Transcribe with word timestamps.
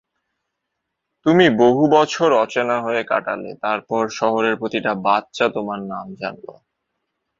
তুমি 1.25 1.45
বহুবছর 1.57 2.29
অচেনা 2.43 2.77
হয়ে 2.81 3.01
কাটালে, 3.03 3.51
তারপর 3.61 4.01
শহরের 4.19 4.55
প্রতিটা 4.57 4.91
বাচ্চা 5.05 5.45
তোমার 5.49 5.79
নাম 5.85 6.07
জানলো। 6.15 6.53